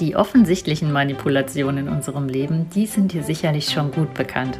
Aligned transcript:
Die 0.00 0.16
offensichtlichen 0.16 0.92
Manipulationen 0.92 1.86
in 1.86 1.92
unserem 1.92 2.26
Leben, 2.26 2.70
die 2.70 2.86
sind 2.86 3.12
dir 3.12 3.22
sicherlich 3.22 3.68
schon 3.68 3.92
gut 3.92 4.14
bekannt. 4.14 4.58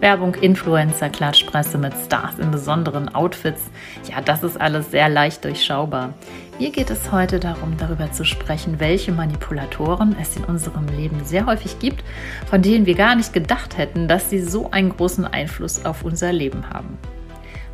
Werbung, 0.00 0.34
Influencer, 0.34 1.10
Klatschpresse 1.10 1.78
mit 1.78 1.92
Stars 2.04 2.40
in 2.40 2.50
besonderen 2.50 3.08
Outfits. 3.14 3.62
Ja, 4.10 4.20
das 4.20 4.42
ist 4.42 4.60
alles 4.60 4.90
sehr 4.90 5.08
leicht 5.08 5.44
durchschaubar. 5.44 6.14
Mir 6.58 6.70
geht 6.70 6.90
es 6.90 7.12
heute 7.12 7.38
darum, 7.38 7.76
darüber 7.76 8.10
zu 8.10 8.24
sprechen, 8.24 8.80
welche 8.80 9.12
Manipulatoren 9.12 10.16
es 10.20 10.36
in 10.36 10.44
unserem 10.44 10.88
Leben 10.88 11.24
sehr 11.24 11.46
häufig 11.46 11.78
gibt, 11.78 12.02
von 12.46 12.60
denen 12.60 12.84
wir 12.84 12.96
gar 12.96 13.14
nicht 13.14 13.32
gedacht 13.32 13.78
hätten, 13.78 14.08
dass 14.08 14.28
sie 14.28 14.40
so 14.40 14.72
einen 14.72 14.96
großen 14.96 15.24
Einfluss 15.24 15.84
auf 15.84 16.02
unser 16.02 16.32
Leben 16.32 16.68
haben. 16.68 16.98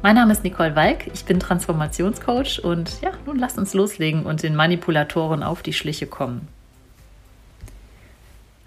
Mein 0.02 0.16
Name 0.16 0.32
ist 0.32 0.44
Nicole 0.44 0.76
Walk, 0.76 1.06
ich 1.14 1.24
bin 1.24 1.40
Transformationscoach 1.40 2.62
und 2.62 3.00
ja, 3.00 3.12
nun 3.24 3.38
lasst 3.38 3.56
uns 3.56 3.72
loslegen 3.72 4.26
und 4.26 4.42
den 4.42 4.54
Manipulatoren 4.54 5.42
auf 5.42 5.62
die 5.62 5.72
Schliche 5.72 6.06
kommen. 6.06 6.46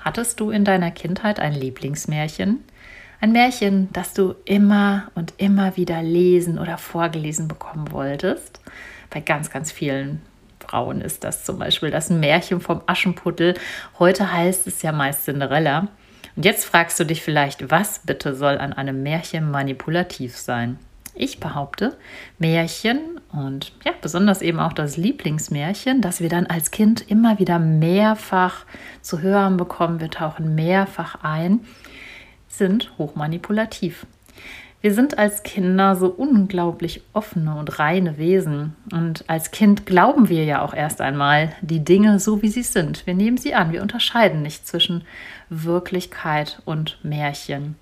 Hattest 0.09 0.39
du 0.39 0.49
in 0.49 0.65
deiner 0.65 0.89
Kindheit 0.89 1.39
ein 1.39 1.53
Lieblingsmärchen? 1.53 2.63
Ein 3.21 3.31
Märchen, 3.31 3.89
das 3.93 4.15
du 4.15 4.33
immer 4.43 5.11
und 5.13 5.35
immer 5.37 5.77
wieder 5.77 6.01
lesen 6.01 6.57
oder 6.57 6.79
vorgelesen 6.79 7.47
bekommen 7.47 7.91
wolltest. 7.91 8.59
Bei 9.11 9.19
ganz, 9.19 9.51
ganz 9.51 9.71
vielen 9.71 10.23
Frauen 10.59 11.01
ist 11.01 11.23
das 11.23 11.45
zum 11.45 11.59
Beispiel 11.59 11.91
das 11.91 12.09
Märchen 12.09 12.59
vom 12.59 12.81
Aschenputtel. 12.87 13.53
Heute 13.99 14.33
heißt 14.33 14.65
es 14.65 14.81
ja 14.81 14.91
meist 14.91 15.25
Cinderella. 15.25 15.89
Und 16.35 16.43
jetzt 16.43 16.65
fragst 16.65 16.99
du 16.99 17.03
dich 17.03 17.21
vielleicht, 17.21 17.69
was 17.69 17.99
bitte 17.99 18.33
soll 18.33 18.57
an 18.57 18.73
einem 18.73 19.03
Märchen 19.03 19.51
manipulativ 19.51 20.35
sein? 20.35 20.79
Ich 21.15 21.39
behaupte, 21.39 21.97
Märchen 22.37 23.19
und 23.31 23.73
ja, 23.85 23.93
besonders 24.01 24.41
eben 24.41 24.59
auch 24.59 24.73
das 24.73 24.97
Lieblingsmärchen, 24.97 26.01
das 26.01 26.21
wir 26.21 26.29
dann 26.29 26.47
als 26.47 26.71
Kind 26.71 27.09
immer 27.09 27.39
wieder 27.39 27.59
mehrfach 27.59 28.65
zu 29.01 29.21
hören 29.21 29.57
bekommen, 29.57 29.99
wir 29.99 30.09
tauchen 30.09 30.55
mehrfach 30.55 31.23
ein, 31.23 31.61
sind 32.47 32.91
hochmanipulativ. 32.97 34.05
Wir 34.81 34.93
sind 34.93 35.17
als 35.17 35.43
Kinder 35.43 35.97
so 35.97 36.07
unglaublich 36.07 37.01
offene 37.11 37.55
und 37.55 37.79
reine 37.79 38.17
Wesen. 38.17 38.77
Und 38.93 39.25
als 39.27 39.51
Kind 39.51 39.85
glauben 39.85 40.29
wir 40.29 40.45
ja 40.45 40.61
auch 40.61 40.73
erst 40.73 41.01
einmal 41.01 41.51
die 41.59 41.83
Dinge 41.83 42.17
so, 42.19 42.41
wie 42.41 42.47
sie 42.47 42.63
sind. 42.63 43.05
Wir 43.05 43.13
nehmen 43.13 43.35
sie 43.35 43.53
an. 43.53 43.73
Wir 43.73 43.81
unterscheiden 43.81 44.41
nicht 44.41 44.65
zwischen 44.65 45.03
Wirklichkeit 45.49 46.61
und 46.63 46.97
Märchen. 47.03 47.75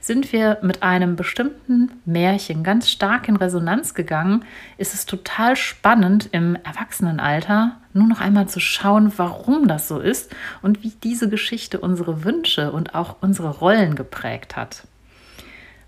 Sind 0.00 0.32
wir 0.32 0.58
mit 0.62 0.84
einem 0.84 1.16
bestimmten 1.16 1.90
Märchen 2.04 2.62
ganz 2.62 2.88
stark 2.88 3.28
in 3.28 3.34
Resonanz 3.34 3.94
gegangen, 3.94 4.44
ist 4.78 4.94
es 4.94 5.06
total 5.06 5.56
spannend 5.56 6.28
im 6.30 6.56
Erwachsenenalter 6.62 7.80
nur 7.92 8.06
noch 8.06 8.20
einmal 8.20 8.48
zu 8.48 8.60
schauen, 8.60 9.12
warum 9.16 9.66
das 9.66 9.88
so 9.88 9.98
ist 9.98 10.32
und 10.62 10.84
wie 10.84 10.92
diese 11.02 11.28
Geschichte 11.28 11.80
unsere 11.80 12.22
Wünsche 12.24 12.70
und 12.70 12.94
auch 12.94 13.16
unsere 13.20 13.50
Rollen 13.50 13.96
geprägt 13.96 14.54
hat. 14.54 14.84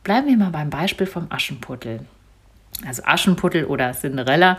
Bleiben 0.06 0.28
wir 0.28 0.36
mal 0.36 0.50
beim 0.50 0.70
Beispiel 0.70 1.08
vom 1.08 1.26
Aschenputtel. 1.30 1.98
Also 2.86 3.02
Aschenputtel 3.04 3.64
oder 3.64 3.90
Cinderella 3.92 4.56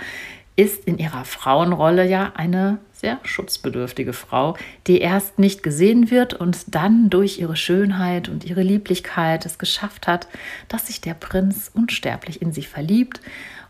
ist 0.58 0.84
in 0.84 0.98
ihrer 0.98 1.23
Frauenrolle 1.23 2.06
ja 2.06 2.34
eine 2.36 2.80
sehr 2.92 3.17
schutzbedürftige 3.23 4.12
Frau, 4.12 4.58
die 4.88 5.00
erst 5.00 5.40
nicht 5.40 5.64
gesehen 5.64 6.12
wird 6.12 6.34
und 6.34 6.75
dann 6.75 7.09
durch 7.09 7.40
ihre 7.40 7.56
Schönheit 7.56 8.28
und 8.28 8.44
ihre 8.44 8.62
Lieblichkeit 8.62 9.45
es 9.45 9.58
geschafft 9.58 10.06
hat, 10.06 10.28
dass 10.68 10.88
sich 10.88 11.00
der 11.00 11.14
Prinz 11.14 11.72
unsterblich 11.73 12.42
in 12.42 12.52
sie 12.52 12.64
verliebt 12.64 13.22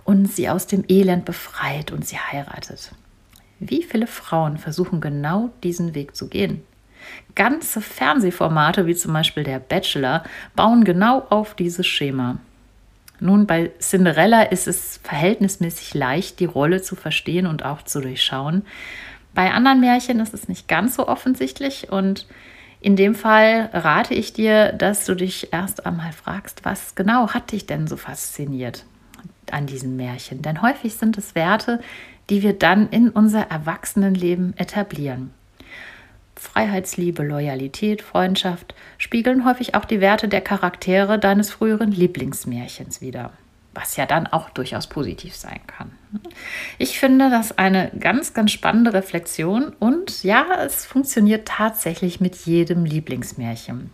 und 0.03 0.25
sie 0.25 0.49
aus 0.49 0.65
dem 0.65 0.83
Elend 0.87 1.25
befreit 1.25 1.91
und 1.91 2.07
sie 2.07 2.17
heiratet. 2.17 2.91
Wie 3.59 3.83
viele 3.83 4.07
Frauen 4.07 4.57
versuchen 4.57 4.99
genau 4.99 5.51
diesen 5.61 5.93
Weg 5.93 6.15
zu 6.15 6.27
gehen? 6.27 6.63
Ganze 7.35 7.81
Fernsehformate, 7.81 8.87
wie 8.87 8.95
zum 8.95 9.13
Beispiel 9.13 9.43
der 9.43 9.59
Bachelor, 9.59 10.23
bauen 10.55 10.83
genau 10.83 11.25
auf 11.29 11.53
dieses 11.53 11.85
Schema. 11.85 12.37
Nun, 13.19 13.47
bei 13.47 13.71
Cinderella 13.79 14.43
ist 14.43 14.67
es 14.67 14.99
verhältnismäßig 15.03 15.93
leicht, 15.93 16.39
die 16.39 16.45
Rolle 16.45 16.81
zu 16.81 16.95
verstehen 16.95 17.47
und 17.47 17.65
auch 17.65 17.81
zu 17.81 17.99
durchschauen. 17.99 18.63
Bei 19.33 19.51
anderen 19.51 19.79
Märchen 19.79 20.19
ist 20.19 20.33
es 20.33 20.47
nicht 20.47 20.67
ganz 20.67 20.95
so 20.95 21.07
offensichtlich 21.07 21.91
und 21.91 22.27
in 22.79 22.95
dem 22.95 23.15
Fall 23.15 23.69
rate 23.73 24.13
ich 24.13 24.33
dir, 24.33 24.71
dass 24.71 25.05
du 25.05 25.15
dich 25.15 25.51
erst 25.51 25.85
einmal 25.85 26.11
fragst, 26.11 26.63
was 26.63 26.95
genau 26.95 27.29
hat 27.29 27.51
dich 27.51 27.65
denn 27.65 27.87
so 27.87 27.97
fasziniert 27.97 28.85
an 29.51 29.65
diesem 29.65 29.95
Märchen? 29.95 30.41
Denn 30.41 30.61
häufig 30.61 30.95
sind 30.95 31.17
es 31.17 31.33
Werte, 31.33 31.79
die 32.29 32.43
wir 32.43 32.53
dann 32.53 32.89
in 32.89 33.09
unser 33.09 33.49
Erwachsenenleben 33.49 34.55
etablieren. 34.57 35.33
Freiheitsliebe, 36.39 37.23
Loyalität, 37.23 38.01
Freundschaft 38.01 38.75
spiegeln 38.97 39.45
häufig 39.45 39.75
auch 39.75 39.85
die 39.85 40.01
Werte 40.01 40.27
der 40.27 40.41
Charaktere 40.41 41.19
deines 41.19 41.51
früheren 41.51 41.91
Lieblingsmärchens 41.91 43.01
wider, 43.01 43.31
was 43.73 43.95
ja 43.97 44.05
dann 44.05 44.27
auch 44.27 44.49
durchaus 44.49 44.87
positiv 44.87 45.35
sein 45.35 45.59
kann. 45.67 45.91
Ich 46.77 46.99
finde 46.99 47.29
das 47.29 47.57
eine 47.57 47.91
ganz, 47.99 48.33
ganz 48.33 48.51
spannende 48.51 48.93
Reflexion 48.93 49.73
und 49.79 50.23
ja, 50.23 50.45
es 50.65 50.85
funktioniert 50.85 51.47
tatsächlich 51.47 52.19
mit 52.19 52.35
jedem 52.45 52.85
Lieblingsmärchen. 52.85 53.89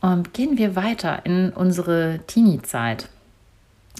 Und 0.00 0.34
gehen 0.34 0.58
wir 0.58 0.76
weiter 0.76 1.24
in 1.24 1.50
unsere 1.50 2.20
Teenie-Zeit. 2.26 3.08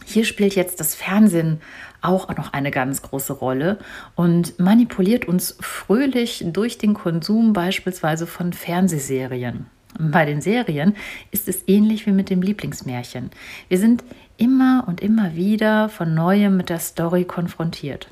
Hier 0.04 0.24
spielt 0.24 0.54
jetzt 0.54 0.80
das 0.80 0.94
Fernsehen 0.94 1.60
auch 2.00 2.28
noch 2.36 2.52
eine 2.52 2.70
ganz 2.70 3.02
große 3.02 3.32
Rolle 3.32 3.78
und 4.14 4.58
manipuliert 4.58 5.26
uns 5.26 5.56
fröhlich 5.60 6.44
durch 6.46 6.78
den 6.78 6.94
Konsum 6.94 7.52
beispielsweise 7.52 8.26
von 8.26 8.52
Fernsehserien. 8.52 9.66
Bei 9.98 10.24
den 10.24 10.40
Serien 10.40 10.96
ist 11.30 11.48
es 11.48 11.64
ähnlich 11.68 12.06
wie 12.06 12.12
mit 12.12 12.28
dem 12.28 12.42
Lieblingsmärchen. 12.42 13.30
Wir 13.68 13.78
sind 13.78 14.02
immer 14.36 14.84
und 14.86 15.00
immer 15.00 15.36
wieder 15.36 15.88
von 15.88 16.14
neuem 16.14 16.56
mit 16.56 16.68
der 16.68 16.80
Story 16.80 17.24
konfrontiert. 17.24 18.08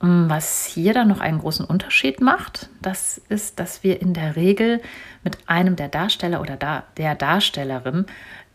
Was 0.00 0.66
hier 0.66 0.94
dann 0.94 1.08
noch 1.08 1.20
einen 1.20 1.38
großen 1.38 1.64
Unterschied 1.64 2.20
macht, 2.20 2.70
das 2.80 3.20
ist, 3.28 3.60
dass 3.60 3.84
wir 3.84 4.00
in 4.00 4.14
der 4.14 4.34
Regel 4.34 4.80
mit 5.22 5.38
einem 5.46 5.76
der 5.76 5.88
Darsteller 5.88 6.40
oder 6.40 6.56
der 6.96 7.14
Darstellerin 7.14 8.06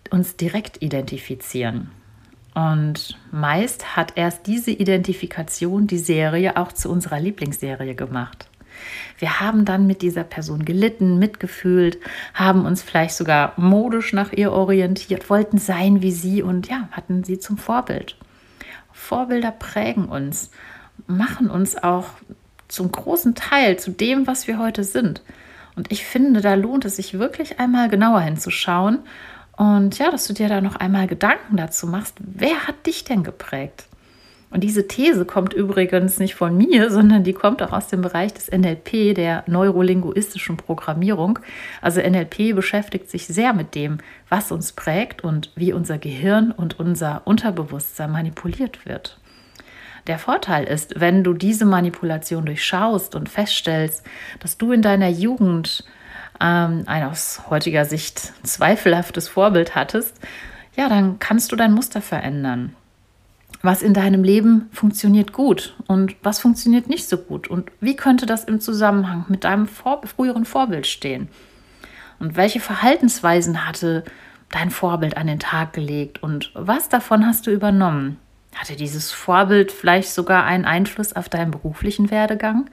uns 0.09 0.35
direkt 0.35 0.81
identifizieren. 0.81 1.91
Und 2.57 3.19
meist 3.29 3.95
hat 3.95 4.13
erst 4.15 4.47
diese 4.47 4.71
Identifikation 4.71 5.85
die 5.85 5.99
Serie 5.99 6.57
auch 6.57 6.71
zu 6.71 6.89
unserer 6.89 7.19
Lieblingsserie 7.19 7.93
gemacht. 7.93 8.49
Wir 9.19 9.39
haben 9.39 9.63
dann 9.63 9.85
mit 9.85 10.01
dieser 10.01 10.23
Person 10.23 10.65
gelitten, 10.65 11.19
mitgefühlt, 11.19 11.99
haben 12.33 12.65
uns 12.65 12.81
vielleicht 12.81 13.13
sogar 13.13 13.53
modisch 13.57 14.11
nach 14.11 14.33
ihr 14.33 14.51
orientiert, 14.51 15.29
wollten 15.29 15.59
sein 15.59 16.01
wie 16.01 16.11
sie 16.11 16.41
und 16.41 16.67
ja, 16.67 16.89
hatten 16.89 17.23
sie 17.23 17.37
zum 17.37 17.59
Vorbild. 17.59 18.17
Vorbilder 18.91 19.51
prägen 19.51 20.05
uns, 20.05 20.49
machen 21.05 21.51
uns 21.51 21.77
auch 21.77 22.09
zum 22.69 22.91
großen 22.91 23.35
Teil 23.35 23.77
zu 23.77 23.91
dem, 23.91 24.25
was 24.25 24.47
wir 24.47 24.57
heute 24.57 24.83
sind. 24.83 25.21
Und 25.75 25.91
ich 25.91 26.05
finde, 26.05 26.41
da 26.41 26.55
lohnt 26.55 26.85
es 26.85 26.95
sich 26.95 27.19
wirklich 27.19 27.59
einmal 27.59 27.87
genauer 27.87 28.21
hinzuschauen 28.21 28.97
und 29.57 29.97
ja, 29.97 30.11
dass 30.11 30.27
du 30.27 30.33
dir 30.33 30.49
da 30.49 30.61
noch 30.61 30.75
einmal 30.75 31.07
Gedanken 31.07 31.57
dazu 31.57 31.87
machst, 31.87 32.15
wer 32.19 32.67
hat 32.67 32.85
dich 32.85 33.03
denn 33.03 33.23
geprägt? 33.23 33.87
Und 34.49 34.63
diese 34.63 34.87
These 34.87 35.25
kommt 35.25 35.53
übrigens 35.53 36.19
nicht 36.19 36.35
von 36.35 36.55
mir, 36.55 36.89
sondern 36.91 37.23
die 37.23 37.33
kommt 37.33 37.61
auch 37.61 37.73
aus 37.73 37.87
dem 37.87 38.01
Bereich 38.01 38.33
des 38.33 38.51
NLP, 38.51 39.15
der 39.15 39.43
neurolinguistischen 39.47 40.57
Programmierung. 40.57 41.39
Also 41.81 42.01
NLP 42.01 42.55
beschäftigt 42.55 43.09
sich 43.09 43.27
sehr 43.27 43.53
mit 43.53 43.75
dem, 43.75 43.97
was 44.29 44.51
uns 44.51 44.71
prägt 44.71 45.23
und 45.23 45.51
wie 45.55 45.73
unser 45.73 45.97
Gehirn 45.97 46.51
und 46.51 46.79
unser 46.79 47.23
Unterbewusstsein 47.25 48.11
manipuliert 48.11 48.85
wird. 48.85 49.19
Der 50.05 50.19
Vorteil 50.19 50.63
ist, 50.63 50.99
wenn 50.99 51.23
du 51.23 51.33
diese 51.33 51.65
Manipulation 51.65 52.45
durchschaust 52.45 53.15
und 53.15 53.27
feststellst, 53.27 54.05
dass 54.39 54.57
du 54.57 54.71
in 54.71 54.81
deiner 54.81 55.09
Jugend 55.09 55.83
ähm, 56.41 56.83
ein 56.85 57.03
aus 57.03 57.41
heutiger 57.49 57.85
Sicht 57.85 58.33
zweifelhaftes 58.43 59.27
Vorbild 59.27 59.75
hattest, 59.75 60.19
ja, 60.75 60.89
dann 60.89 61.19
kannst 61.19 61.51
du 61.51 61.55
dein 61.55 61.73
Muster 61.73 62.01
verändern. 62.01 62.75
Was 63.61 63.81
in 63.81 63.93
deinem 63.93 64.23
Leben 64.23 64.69
funktioniert 64.71 65.33
gut 65.33 65.75
und 65.87 66.15
was 66.21 66.39
funktioniert 66.39 66.87
nicht 66.87 67.09
so 67.09 67.17
gut 67.17 67.47
und 67.47 67.71
wie 67.79 67.95
könnte 67.95 68.25
das 68.25 68.43
im 68.43 68.59
Zusammenhang 68.59 69.25
mit 69.29 69.43
deinem 69.43 69.67
vor 69.67 70.01
früheren 70.05 70.45
Vorbild 70.45 70.85
stehen? 70.85 71.27
Und 72.19 72.35
welche 72.35 72.59
Verhaltensweisen 72.59 73.67
hatte 73.67 74.03
dein 74.49 74.69
Vorbild 74.69 75.17
an 75.17 75.27
den 75.27 75.39
Tag 75.39 75.73
gelegt 75.73 76.21
und 76.21 76.51
was 76.53 76.89
davon 76.89 77.25
hast 77.25 77.47
du 77.47 77.51
übernommen? 77.51 78.17
Hatte 78.55 78.75
dieses 78.75 79.11
Vorbild 79.11 79.71
vielleicht 79.71 80.11
sogar 80.11 80.45
einen 80.45 80.65
Einfluss 80.65 81.13
auf 81.13 81.29
deinen 81.29 81.51
beruflichen 81.51 82.11
Werdegang? 82.11 82.69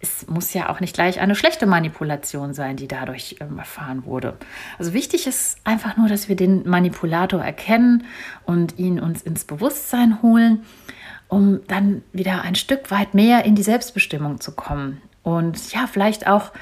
Es 0.00 0.26
muss 0.26 0.52
ja 0.54 0.68
auch 0.68 0.80
nicht 0.80 0.94
gleich 0.94 1.20
eine 1.20 1.34
schlechte 1.34 1.66
Manipulation 1.66 2.54
sein, 2.54 2.76
die 2.76 2.88
dadurch 2.88 3.36
ähm, 3.40 3.58
erfahren 3.58 4.04
wurde. 4.04 4.36
Also 4.78 4.92
wichtig 4.92 5.26
ist 5.26 5.58
einfach 5.64 5.96
nur, 5.96 6.08
dass 6.08 6.28
wir 6.28 6.36
den 6.36 6.68
Manipulator 6.68 7.42
erkennen 7.42 8.04
und 8.44 8.78
ihn 8.78 9.00
uns 9.00 9.22
ins 9.22 9.44
Bewusstsein 9.44 10.22
holen 10.22 10.64
um 11.28 11.60
dann 11.66 12.02
wieder 12.12 12.42
ein 12.42 12.54
Stück 12.54 12.90
weit 12.90 13.14
mehr 13.14 13.44
in 13.44 13.54
die 13.54 13.62
Selbstbestimmung 13.62 14.40
zu 14.40 14.52
kommen 14.52 15.02
und 15.22 15.72
ja, 15.72 15.86
vielleicht 15.86 16.26
auch 16.26 16.52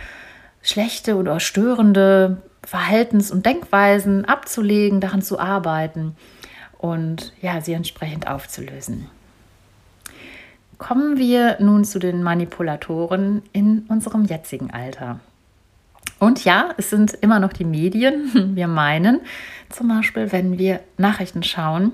schlechte 0.63 1.17
oder 1.17 1.41
störende 1.41 2.43
Verhaltens- 2.67 3.31
und 3.31 3.45
Denkweisen 3.45 4.25
abzulegen, 4.25 5.01
daran 5.01 5.21
zu 5.21 5.39
arbeiten 5.39 6.17
und 6.79 7.35
ja, 7.43 7.61
sie 7.61 7.75
entsprechend 7.75 8.27
aufzulösen. 8.27 9.11
Kommen 10.79 11.19
wir 11.19 11.57
nun 11.61 11.85
zu 11.85 11.99
den 11.99 12.23
Manipulatoren 12.23 13.43
in 13.53 13.85
unserem 13.89 14.25
jetzigen 14.25 14.71
Alter. 14.71 15.21
Und 16.19 16.45
ja, 16.45 16.75
es 16.77 16.91
sind 16.91 17.13
immer 17.15 17.39
noch 17.39 17.53
die 17.53 17.65
Medien. 17.65 18.53
Wir 18.57 18.69
meinen, 18.69 19.21
zum 19.69 19.89
Beispiel, 19.89 20.33
wenn 20.33 20.59
wir 20.59 20.81
Nachrichten 20.97 21.43
schauen, 21.43 21.93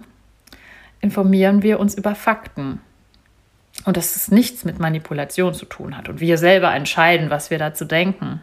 informieren 1.01 1.63
wir 1.63 1.81
uns 1.81 1.95
über 1.95 2.15
Fakten. 2.15 2.81
Und 3.87 3.97
dass 3.97 4.15
es 4.15 4.31
nichts 4.31 4.65
mit 4.65 4.79
Manipulation 4.79 5.55
zu 5.55 5.65
tun 5.65 5.97
hat. 5.97 6.09
Und 6.09 6.21
wir 6.21 6.37
selber 6.37 6.73
entscheiden, 6.75 7.31
was 7.31 7.51
wir 7.51 7.59
dazu 7.59 7.87
denken. 7.87 8.43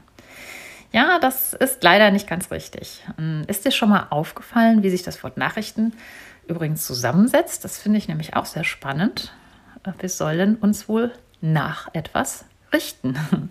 Ja, 0.92 1.19
das 1.19 1.54
ist 1.54 1.83
leider 1.83 2.10
nicht 2.12 2.28
ganz 2.28 2.50
richtig. 2.50 3.06
Ähm, 3.19 3.44
ist 3.48 3.66
dir 3.66 3.72
schon 3.72 3.90
mal 3.90 4.07
aufgefallen, 4.10 4.83
wie 4.83 4.90
sich 4.90 5.04
das 5.04 5.24
Wort 5.24 5.38
Nachrichten 5.38 5.94
übrigens 6.48 6.86
zusammensetzt? 6.86 7.63
Das 7.63 7.78
finde 7.78 8.00
ich 8.00 8.07
nämlich 8.07 8.36
auch 8.36 8.45
sehr 8.45 8.63
spannend. 8.63 9.31
Wir 10.00 10.10
sollen 10.10 10.56
uns 10.56 10.89
wohl 10.89 11.12
nach 11.42 11.89
etwas 11.94 12.45
richten. 12.74 13.18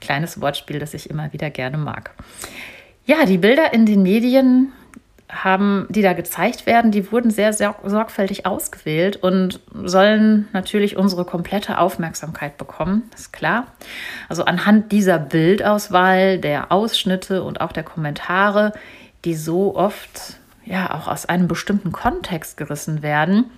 Kleines 0.00 0.40
Wortspiel, 0.40 0.78
das 0.78 0.94
ich 0.94 1.10
immer 1.10 1.32
wieder 1.32 1.50
gerne 1.50 1.78
mag. 1.78 2.12
Ja, 3.04 3.24
die 3.24 3.38
Bilder 3.38 3.72
in 3.72 3.86
den 3.86 4.02
Medien 4.02 4.72
haben, 5.32 5.86
die 5.88 6.02
da 6.02 6.12
gezeigt 6.12 6.66
werden, 6.66 6.90
die 6.90 7.10
wurden 7.10 7.30
sehr, 7.30 7.54
sehr 7.54 7.74
sorgfältig 7.84 8.44
ausgewählt 8.44 9.16
und 9.16 9.60
sollen 9.72 10.46
natürlich 10.52 10.96
unsere 10.96 11.24
komplette 11.24 11.78
Aufmerksamkeit 11.78 12.58
bekommen, 12.58 13.10
ist 13.14 13.32
klar. 13.32 13.66
Also 14.28 14.44
anhand 14.44 14.92
dieser 14.92 15.18
Bildauswahl, 15.18 16.38
der 16.38 16.70
Ausschnitte 16.70 17.42
und 17.42 17.62
auch 17.62 17.72
der 17.72 17.82
Kommentare, 17.82 18.74
die 19.24 19.34
so 19.34 19.74
oft 19.74 20.36
ja 20.66 20.94
auch 20.94 21.08
aus 21.08 21.26
einem 21.26 21.48
bestimmten 21.48 21.92
Kontext 21.92 22.58
gerissen 22.58 23.02
werden, 23.02 23.50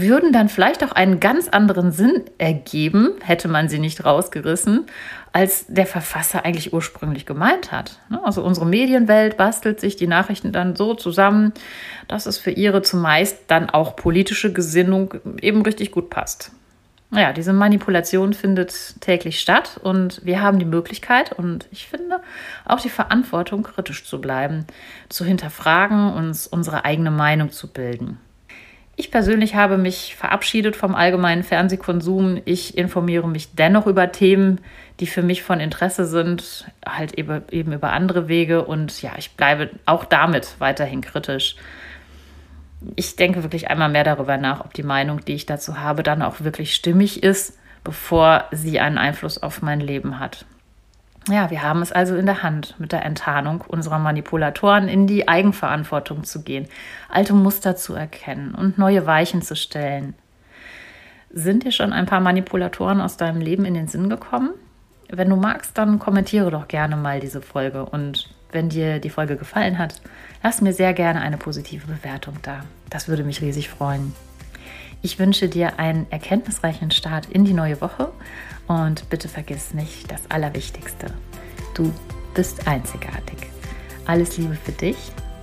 würden 0.00 0.32
dann 0.32 0.48
vielleicht 0.48 0.84
auch 0.84 0.92
einen 0.92 1.20
ganz 1.20 1.48
anderen 1.48 1.92
Sinn 1.92 2.24
ergeben, 2.38 3.12
hätte 3.22 3.48
man 3.48 3.68
sie 3.68 3.78
nicht 3.78 4.04
rausgerissen, 4.04 4.86
als 5.32 5.66
der 5.68 5.86
Verfasser 5.86 6.44
eigentlich 6.44 6.72
ursprünglich 6.72 7.26
gemeint 7.26 7.70
hat. 7.70 8.00
Ne? 8.08 8.20
Also 8.24 8.42
unsere 8.42 8.66
Medienwelt 8.66 9.36
bastelt 9.36 9.80
sich 9.80 9.96
die 9.96 10.06
Nachrichten 10.06 10.52
dann 10.52 10.76
so 10.76 10.94
zusammen, 10.94 11.52
dass 12.08 12.26
es 12.26 12.38
für 12.38 12.50
ihre 12.50 12.82
zumeist 12.82 13.38
dann 13.48 13.70
auch 13.70 13.96
politische 13.96 14.52
Gesinnung 14.52 15.14
eben 15.40 15.62
richtig 15.62 15.90
gut 15.90 16.10
passt. 16.10 16.52
Naja, 17.10 17.32
diese 17.32 17.54
Manipulation 17.54 18.34
findet 18.34 19.00
täglich 19.00 19.40
statt 19.40 19.80
und 19.82 20.20
wir 20.26 20.42
haben 20.42 20.58
die 20.58 20.66
Möglichkeit 20.66 21.32
und 21.32 21.66
ich 21.70 21.86
finde 21.86 22.20
auch 22.66 22.80
die 22.80 22.90
Verantwortung, 22.90 23.62
kritisch 23.62 24.04
zu 24.04 24.20
bleiben, 24.20 24.66
zu 25.08 25.24
hinterfragen, 25.24 26.12
uns 26.12 26.46
unsere 26.46 26.84
eigene 26.84 27.10
Meinung 27.10 27.50
zu 27.50 27.72
bilden. 27.72 28.18
Ich 29.00 29.12
persönlich 29.12 29.54
habe 29.54 29.78
mich 29.78 30.16
verabschiedet 30.16 30.74
vom 30.74 30.96
allgemeinen 30.96 31.44
Fernsehkonsum. 31.44 32.42
Ich 32.46 32.76
informiere 32.76 33.28
mich 33.28 33.54
dennoch 33.54 33.86
über 33.86 34.10
Themen, 34.10 34.60
die 34.98 35.06
für 35.06 35.22
mich 35.22 35.44
von 35.44 35.60
Interesse 35.60 36.04
sind, 36.04 36.66
halt 36.84 37.14
eben, 37.14 37.42
eben 37.52 37.72
über 37.72 37.92
andere 37.92 38.26
Wege. 38.26 38.64
Und 38.64 39.00
ja, 39.00 39.12
ich 39.16 39.36
bleibe 39.36 39.70
auch 39.86 40.04
damit 40.04 40.56
weiterhin 40.58 41.00
kritisch. 41.00 41.54
Ich 42.96 43.14
denke 43.14 43.44
wirklich 43.44 43.70
einmal 43.70 43.88
mehr 43.88 44.02
darüber 44.02 44.36
nach, 44.36 44.64
ob 44.64 44.74
die 44.74 44.82
Meinung, 44.82 45.24
die 45.24 45.34
ich 45.34 45.46
dazu 45.46 45.78
habe, 45.78 46.02
dann 46.02 46.20
auch 46.20 46.40
wirklich 46.40 46.74
stimmig 46.74 47.22
ist, 47.22 47.56
bevor 47.84 48.46
sie 48.50 48.80
einen 48.80 48.98
Einfluss 48.98 49.40
auf 49.40 49.62
mein 49.62 49.78
Leben 49.78 50.18
hat. 50.18 50.44
Ja, 51.28 51.50
wir 51.50 51.62
haben 51.62 51.82
es 51.82 51.92
also 51.92 52.16
in 52.16 52.26
der 52.26 52.42
Hand, 52.42 52.74
mit 52.78 52.92
der 52.92 53.04
Enttarnung 53.04 53.62
unserer 53.66 53.98
Manipulatoren 53.98 54.88
in 54.88 55.06
die 55.06 55.28
Eigenverantwortung 55.28 56.24
zu 56.24 56.42
gehen, 56.42 56.66
alte 57.08 57.34
Muster 57.34 57.76
zu 57.76 57.94
erkennen 57.94 58.54
und 58.54 58.78
neue 58.78 59.06
Weichen 59.06 59.42
zu 59.42 59.54
stellen. 59.54 60.14
Sind 61.30 61.64
dir 61.64 61.72
schon 61.72 61.92
ein 61.92 62.06
paar 62.06 62.20
Manipulatoren 62.20 63.00
aus 63.00 63.18
deinem 63.18 63.40
Leben 63.40 63.66
in 63.66 63.74
den 63.74 63.88
Sinn 63.88 64.08
gekommen? 64.08 64.50
Wenn 65.10 65.28
du 65.28 65.36
magst, 65.36 65.76
dann 65.76 65.98
kommentiere 65.98 66.50
doch 66.50 66.68
gerne 66.68 66.96
mal 66.96 67.20
diese 67.20 67.42
Folge 67.42 67.84
und 67.84 68.30
wenn 68.50 68.70
dir 68.70 68.98
die 68.98 69.10
Folge 69.10 69.36
gefallen 69.36 69.78
hat, 69.78 70.00
lass 70.42 70.62
mir 70.62 70.72
sehr 70.72 70.94
gerne 70.94 71.20
eine 71.20 71.36
positive 71.36 71.86
Bewertung 71.86 72.36
da. 72.42 72.60
Das 72.88 73.08
würde 73.08 73.24
mich 73.24 73.42
riesig 73.42 73.68
freuen. 73.68 74.14
Ich 75.00 75.18
wünsche 75.18 75.48
dir 75.48 75.78
einen 75.78 76.10
erkenntnisreichen 76.10 76.90
Start 76.90 77.26
in 77.26 77.44
die 77.44 77.52
neue 77.52 77.80
Woche 77.80 78.10
und 78.66 79.08
bitte 79.10 79.28
vergiss 79.28 79.72
nicht 79.72 80.10
das 80.10 80.30
Allerwichtigste. 80.30 81.14
Du 81.74 81.92
bist 82.34 82.66
einzigartig. 82.66 83.38
Alles 84.06 84.36
Liebe 84.38 84.54
für 84.54 84.72
dich, 84.72 84.96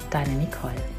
deine 0.09 0.33
Nicole. 0.33 0.94